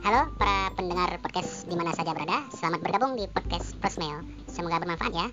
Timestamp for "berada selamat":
2.16-2.80